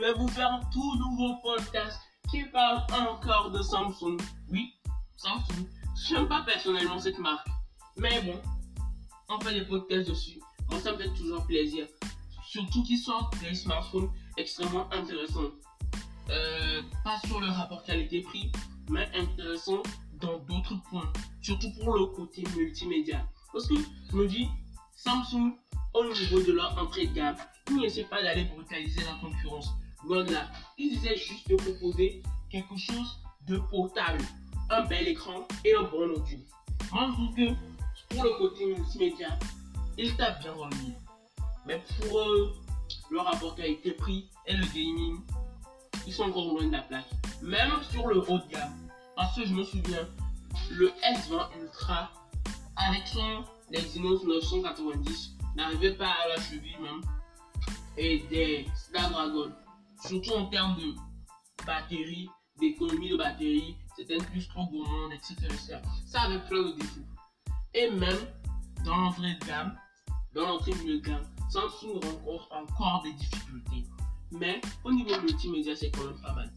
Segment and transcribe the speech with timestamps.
[0.00, 2.00] je vais vous faire un tout nouveau podcast
[2.30, 4.16] qui parle encore de Samsung.
[4.50, 4.72] Oui,
[5.16, 5.66] Samsung.
[6.08, 7.46] Je n'aime pas personnellement cette marque.
[7.98, 8.40] Mais bon,
[9.28, 10.40] on fait des podcasts dessus.
[10.70, 11.86] Moi, ça me fait toujours plaisir.
[12.46, 15.50] Surtout qu'ils sortent des smartphones extrêmement intéressants.
[16.30, 18.50] Euh, pas sur le rapport qualité-prix,
[18.88, 19.82] mais intéressants
[20.14, 21.12] dans d'autres points.
[21.42, 23.28] Surtout pour le côté multimédia.
[23.52, 23.74] Parce que
[24.10, 24.48] je me dis,
[24.96, 25.52] Samsung,
[25.92, 27.36] au niveau de leur entrée de gamme,
[27.68, 29.74] ils n'essaient pas d'aller brutaliser la concurrence.
[30.08, 34.22] Là, ils essaient juste de proposer quelque chose de potable,
[34.70, 36.38] un bel écran et un bon audio.
[36.92, 39.38] Moi, je trouve que pour le côté multimédia,
[39.98, 40.76] ils tapent bien dans le.
[41.66, 42.52] Mais pour euh,
[43.10, 45.20] le rapport qualité-prix et le gaming,
[46.06, 47.10] ils sont encore loin de la plaque.
[47.42, 48.88] Même sur le haut de gamme.
[49.14, 50.08] Parce que je me souviens,
[50.70, 52.10] le S20 Ultra
[52.76, 57.02] avec son Exynos 990 n'arrivait pas à la cheville même.
[57.96, 59.52] Et des Snapdragon,
[60.00, 60.94] surtout en termes de
[61.66, 65.36] batterie, d'économie de batterie, c'était plus trop gourmand, etc.,
[66.06, 67.00] Ça avait plein de défauts.
[67.74, 68.18] Et même
[68.84, 69.76] dans l'entrée de gamme,
[70.34, 73.86] dans l'entrée de gamme, Samsung rencontre encore des difficultés.
[74.32, 76.52] Mais au niveau multimédia, c'est quand même pas mal.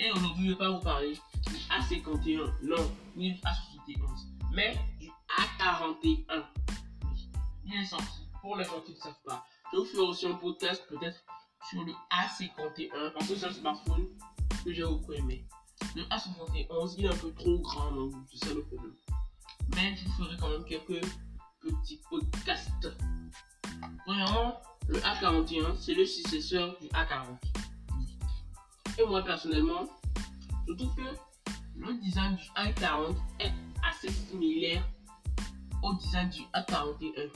[0.00, 1.12] Et aujourd'hui, ne vais pas vous parler
[1.46, 6.44] du A51, non, ni du A71, mais du A41.
[7.64, 8.22] Il est sorti.
[8.40, 11.24] Pour les gens qui ne savent pas, je vous faire aussi un podcast peut-être
[11.70, 14.06] sur le A51 parce que c'est un smartphone
[14.64, 15.44] que j'ai beaucoup aimé.
[15.96, 18.94] Le A71, il est un peu trop grand, donc c'est ça le problème.
[19.74, 21.04] Mais je ferai quand même quelques
[21.60, 22.88] petits podcasts.
[24.04, 27.36] Premièrement, le A41, c'est le successeur du A40.
[28.98, 29.88] Et moi, personnellement,
[30.68, 31.02] je trouve que
[31.76, 33.52] le design du A40 est
[33.88, 34.86] assez similaire
[35.82, 37.30] au design du A41.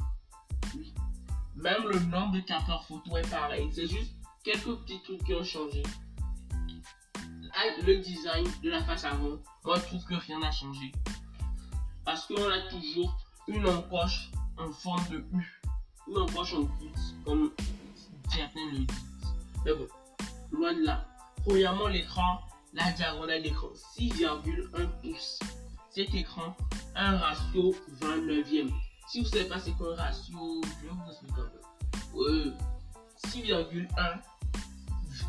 [0.76, 0.94] Oui.
[1.56, 3.68] Même le nombre de capteurs photo est pareil.
[3.72, 4.12] C'est juste
[4.46, 5.82] quelques petits trucs qui ont changé.
[7.84, 10.92] Le design de la face avant, moi je trouve que rien n'a changé.
[12.04, 13.16] Parce qu'on a toujours
[13.48, 15.60] une encoche en forme de U.
[16.06, 17.50] Une encoche en pouce, comme
[18.32, 18.96] certains le disent.
[19.64, 19.88] Mais bon,
[20.52, 21.04] loin de là.
[21.44, 22.40] Premièrement, l'écran,
[22.72, 23.68] la diagonale d'écran,
[23.98, 25.40] 6,1 pouces.
[25.90, 26.56] Cet écran
[26.94, 28.70] a un ratio 29e.
[29.08, 31.50] Si vous ne savez pas c'est quoi un ratio, je vais vous expliquer un
[32.12, 32.52] peu.
[33.28, 34.20] 6,1,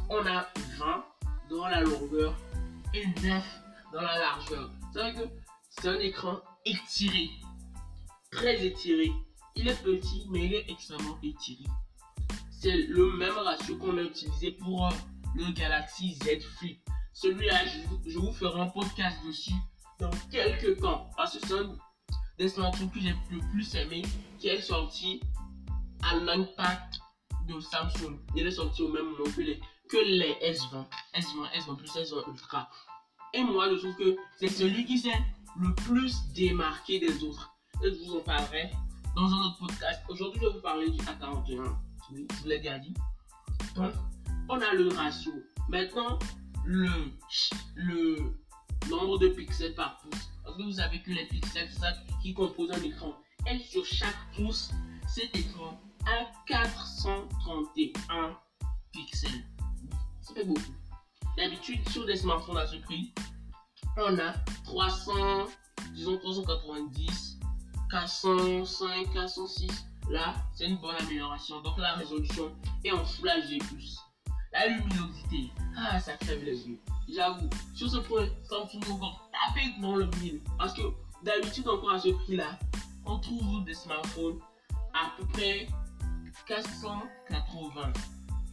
[0.10, 0.48] on a
[0.78, 1.06] 20
[1.50, 2.36] dans la longueur
[2.94, 3.44] et 9
[3.94, 4.70] dans la largeur.
[4.94, 5.30] C'est vrai que
[5.70, 7.30] c'est un écran étiré,
[8.32, 9.12] très étiré.
[9.56, 11.64] Il est petit, mais il est extrêmement étiré.
[12.52, 14.90] C'est le même ratio qu'on a utilisé pour
[15.36, 16.80] le Galaxy Z Flip.
[17.14, 17.66] Celui-là,
[18.06, 19.54] je, vous ferai un podcast dessus
[20.00, 21.10] dans quelques temps.
[21.18, 21.76] Parce que c'est un
[22.38, 24.04] des smartphones que j'ai le plus aimé
[24.40, 25.22] qui est sorti
[26.04, 27.00] à l'impact
[27.48, 28.20] de Samsung.
[28.36, 30.86] Il est sorti au même moment que les, que les S20.
[31.16, 32.70] S20, S20 plus S20 Ultra.
[33.34, 35.22] Et moi, je trouve que c'est celui qui s'est
[35.60, 37.54] le plus démarqué des autres.
[37.84, 38.72] Et je vous en parlerai
[39.16, 40.02] dans un autre podcast.
[40.10, 41.76] Aujourd'hui, je vais vous parler du A41.
[42.12, 42.94] Oui, je vous l'ai déjà dit.
[43.76, 43.92] Donc,
[44.50, 45.34] on a le ratio.
[45.70, 46.20] Maintenant,
[46.66, 46.88] le,
[47.76, 48.18] le
[48.90, 50.30] nombre de pixels par pouce.
[50.44, 53.14] Parce que vous savez que les pixels, c'est ça qui compose un écran.
[53.52, 54.72] Et sur chaque pouce,
[55.08, 58.38] cet écran a 431
[58.92, 59.44] pixels.
[60.28, 60.74] Ça fait beaucoup.
[61.38, 63.14] D'habitude, sur des smartphones à ce prix,
[63.96, 64.34] on a
[64.66, 65.14] 300,
[65.94, 67.40] disons 390,
[67.90, 69.86] 405, 406.
[70.10, 71.62] Là, c'est une bonne amélioration.
[71.62, 73.64] Donc la résolution est en Full HD+.
[74.52, 76.80] La luminosité, ah, ça crève les yeux.
[77.08, 80.42] J'avoue, sur ce point, Samsung encore taper dans le mille.
[80.58, 80.82] Parce que
[81.24, 82.60] d'habitude, encore à ce prix-là,
[83.06, 84.40] on trouve des smartphones
[84.94, 85.68] à peu près
[86.48, 87.94] 480,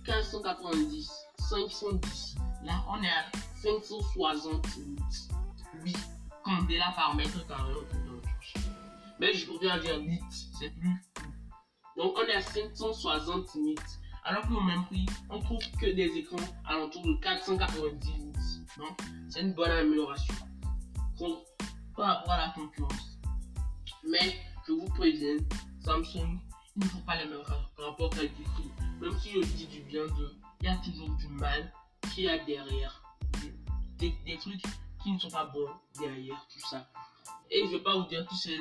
[0.04, 2.36] 490, 510.
[2.64, 3.26] Là, on est à
[3.62, 5.96] 568
[6.42, 7.74] candela par mètre carré
[9.20, 10.20] Mais je pourrais dire nit,
[10.58, 11.04] c'est plus.
[11.96, 13.74] Donc, on est à 560 nits.
[14.24, 16.36] Alors qu'au même prix, on trouve que des écrans
[16.66, 18.98] alentour de 490 Donc,
[19.28, 20.34] c'est une bonne amélioration
[21.94, 23.18] par rapport à la concurrence.
[24.02, 25.36] Mais, je vous préviens,
[25.84, 26.40] Samsung,
[26.76, 27.42] il ne faut pas les mêmes
[27.76, 28.70] rapports qualité-prix.
[29.00, 30.34] Même si je dis du bien d'eux,
[30.64, 31.70] il y a toujours du mal
[32.14, 33.02] qui a derrière.
[33.98, 34.62] Des, trucs
[35.02, 35.68] qui ne sont pas bons
[35.98, 36.88] derrière tout ça.
[37.50, 38.56] Et je vais pas vous dire que c'est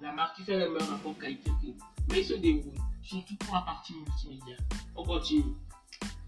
[0.00, 1.74] la marque qui fait les mêmes rapports qualité-prix.
[2.10, 4.56] Mais ils se débrouillent surtout pour la partie multimédia.
[4.94, 5.56] On continue.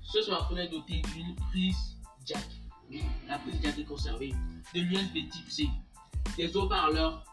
[0.03, 1.97] Ce smartphone est doté d'une prise
[2.27, 2.49] jack.
[3.29, 4.35] La prise jack est conservée.
[4.75, 5.69] De l'USB type C.
[6.37, 7.25] Des haut-parleurs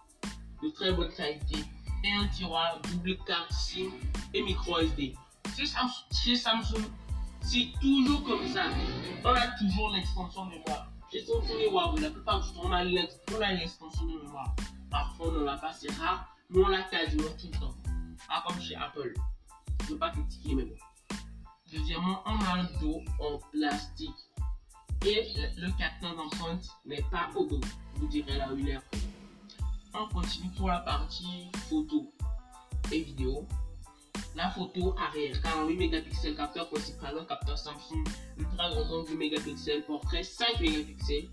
[0.61, 1.63] de très bonne qualité.
[2.03, 3.89] Et un tiroir double carte SIM
[4.35, 5.15] et micro SD.
[5.55, 6.85] Chez Samsung,
[7.49, 8.65] C'est toujours comme ça.
[9.23, 10.91] On a toujours l'extension de mémoire.
[11.09, 14.53] J'ai les Huawei, la plupart du temps, on a l'extension de mémoire.
[14.91, 17.73] Parfois, on ne l'a pas, c'est rare, mais on l'a quasiment tout le temps.
[18.27, 19.13] Pas comme chez Apple.
[19.79, 20.75] Je ne veux pas critiquer, mais bon.
[21.71, 24.11] Deuxièmement, on a un dos en plastique.
[25.05, 27.61] Et le capteur d'empreinte n'est pas au dos.
[27.95, 28.79] Vous direz là il est.
[29.93, 32.11] On continue pour la partie photo
[32.91, 33.47] et vidéo.
[34.37, 38.03] La photo arrière, 48 mégapixels, capteur principal, capteur Samsung,
[38.37, 41.27] ultra grand angle 2 mégapixels, portrait 5 mégapixels.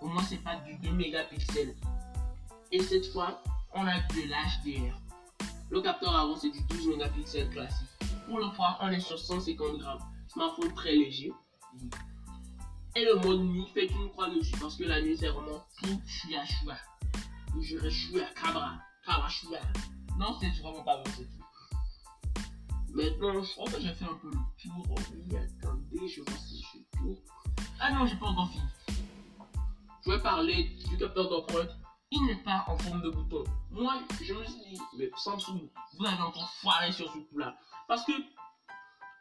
[0.00, 1.76] Au moins, c'est pas du 2 mégapixels.
[2.72, 3.40] Et cette fois,
[3.74, 4.92] on a de l'HDR.
[5.70, 7.86] Le capteur avant, c'est du 12 mégapixels classique.
[8.26, 10.02] Pour le poids, on est sur 150 grammes.
[10.26, 11.32] Smartphone très léger.
[12.96, 16.02] Et le mode nuit fait une croix dessus parce que la nuit, c'est vraiment tout
[16.08, 16.76] chouia chouia.
[17.54, 18.72] Je dirais chouia, cabra,
[19.06, 19.60] cabra chouia.
[20.18, 21.47] Non, c'est vraiment pas bon, c'est tout.
[22.94, 24.86] Maintenant, je crois que j'ai fait un peu le tour.
[24.90, 27.18] Oh oui, attendez, je vois si je tout.
[27.80, 28.64] Ah non, j'ai pas encore fini.
[30.04, 31.70] Je vais parler du capteur d'empreinte.
[32.10, 33.44] Il n'est pas en forme de bouton.
[33.70, 35.68] Moi, je me suis dit, mais Samsung,
[35.98, 37.56] vous avez encore foiré sur ce coup-là.
[37.86, 38.12] Parce que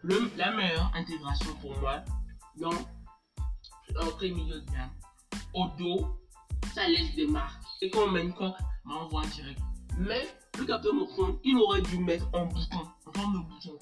[0.01, 2.03] le, la meilleure intégration pour moi,
[2.55, 2.71] dans
[3.93, 4.91] l'entrée milieu de gamme,
[5.53, 6.17] au dos,
[6.73, 7.61] ça laisse des marques.
[7.81, 8.55] Et quand on met une coque,
[8.85, 9.59] bah, on voit direct.
[9.97, 10.25] Mais
[10.57, 12.87] le capteur d'empreinte, il aurait dû mettre en bouton
[13.25, 13.77] de bouton.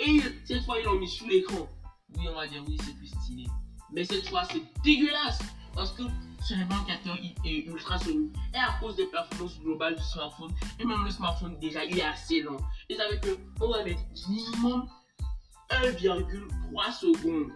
[0.00, 1.68] Et cette fois, ils l'ont mis sous l'écran.
[2.16, 3.46] Oui, on va dire oui, c'est plus stylé.
[3.92, 5.40] Mais cette fois, c'est dégueulasse.
[5.74, 6.02] Parce que
[6.42, 6.54] ce
[6.86, 8.34] capteur est ultra solide.
[8.54, 12.02] Et à cause des performances globales du smartphone, et même le smartphone déjà, il est
[12.02, 12.56] assez lent.
[12.88, 14.88] Et savez que on va mettre minimum
[15.70, 17.52] 1,3 secondes.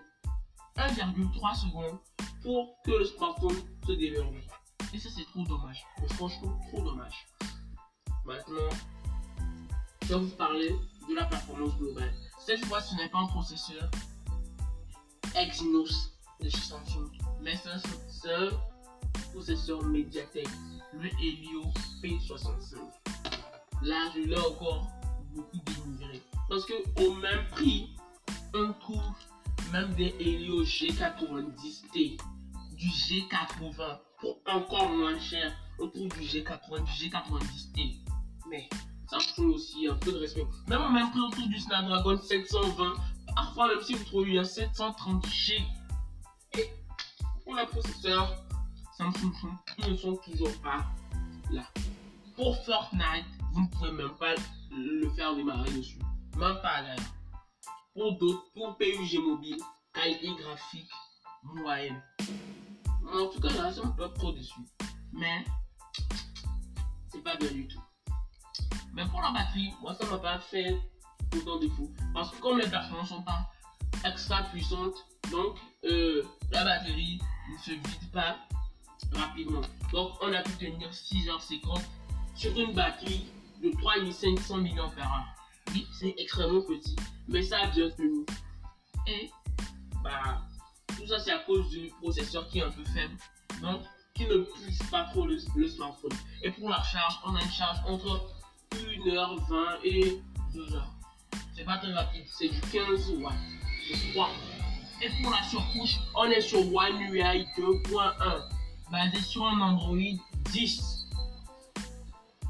[0.76, 1.98] 1,3 secondes
[2.42, 3.56] pour que le smartphone
[3.86, 4.46] se déverrouille.
[4.92, 5.84] Et ça, c'est trop dommage.
[6.10, 7.26] franchement, trop dommage.
[8.24, 8.70] Maintenant,
[10.02, 10.76] je vais vous parler
[11.08, 12.12] de la performance globale.
[12.44, 13.90] Cette fois, ce n'est pas un processeur
[15.36, 17.10] Exynos de chez Samsung,
[17.42, 18.50] mais c'est un
[19.32, 20.48] processeur Mediatek,
[20.92, 21.62] le Helio
[22.02, 22.76] P65.
[23.82, 24.88] Là, je l'ai encore
[25.34, 26.22] beaucoup dénigré.
[26.48, 26.74] Parce que
[27.04, 27.96] au même prix,
[28.54, 29.02] on trouve
[29.72, 32.18] même des Helio G90T,
[32.72, 35.52] du G80 pour encore moins cher.
[35.80, 37.98] On trouve du G80, du G90T.
[38.48, 38.68] Mais
[39.08, 40.46] Samsung aussi, un peu de respect.
[40.68, 42.94] Même en même prix autour du Snapdragon 720,
[43.34, 45.62] parfois même si vous trouvez un 730G.
[46.58, 46.70] Et
[47.44, 48.44] pour les processeurs,
[48.96, 49.32] Samsung,
[49.78, 50.84] ils ne sont toujours pas
[51.50, 51.64] là.
[52.36, 54.34] Pour Fortnite, vous ne pouvez même pas
[54.70, 55.98] le faire démarrer dessus.
[56.36, 56.96] Même pas là.
[57.94, 59.58] Pour d'autres, pour PUG mobile,
[59.92, 60.90] qualité graphique
[61.44, 62.02] moyenne.
[63.12, 64.60] En tout cas, là, ça me pas trop dessus.
[65.12, 65.44] Mais,
[67.08, 67.82] c'est pas bien du tout.
[68.94, 70.76] Mais pour la batterie, moi ça m'a pas fait
[71.36, 71.90] autant de défaut.
[72.12, 73.50] Parce que comme les performances sont pas
[74.04, 74.96] extra puissantes,
[75.30, 77.20] donc euh, la batterie
[77.50, 78.36] ne se vide pas
[79.12, 79.62] rapidement.
[79.92, 81.82] Donc on a pu tenir 6h50
[82.36, 83.26] sur une batterie
[83.62, 84.70] de 3500 mAh.
[85.72, 86.96] Oui, c'est extrêmement petit,
[87.26, 88.24] mais ça a bien tenu.
[89.06, 89.30] Et
[90.02, 90.42] bah,
[90.96, 93.16] tout ça c'est à cause du processeur qui est un peu faible,
[93.60, 93.82] donc
[94.14, 96.12] qui ne pousse pas trop le smartphone.
[96.42, 98.30] Et pour la charge, on a une charge entre
[99.04, 100.20] 1h20 et
[100.54, 100.82] 2h.
[101.56, 103.34] C'est pas très rapide, c'est du 15 watts,
[103.88, 104.30] je crois.
[105.02, 108.42] Et pour la surcouche, on est sur One UI 2.1,
[108.90, 109.96] basé sur un Android
[110.52, 110.94] 10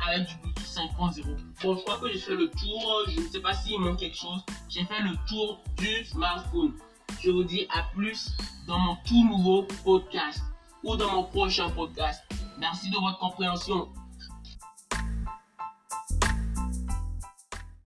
[0.07, 1.25] avec du Bluetooth 5.0.
[1.63, 3.05] Bon, je crois que j'ai fait le tour.
[3.09, 4.43] Je ne sais pas s'il manque quelque chose.
[4.69, 6.75] J'ai fait le tour du smartphone.
[7.23, 8.31] Je vous dis à plus
[8.67, 10.43] dans mon tout nouveau podcast
[10.83, 12.23] ou dans mon prochain podcast.
[12.59, 13.89] Merci de votre compréhension.